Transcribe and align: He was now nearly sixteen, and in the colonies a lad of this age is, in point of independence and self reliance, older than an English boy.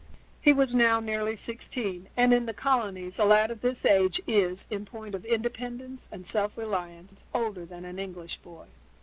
He 0.41 0.51
was 0.51 0.73
now 0.73 0.99
nearly 0.99 1.35
sixteen, 1.35 2.09
and 2.17 2.33
in 2.33 2.47
the 2.47 2.55
colonies 2.55 3.19
a 3.19 3.23
lad 3.23 3.51
of 3.51 3.61
this 3.61 3.85
age 3.85 4.19
is, 4.25 4.65
in 4.71 4.83
point 4.83 5.13
of 5.13 5.23
independence 5.25 6.09
and 6.11 6.25
self 6.25 6.57
reliance, 6.57 7.23
older 7.35 7.67
than 7.67 7.85
an 7.85 7.99
English 7.99 8.37
boy. 8.37 8.65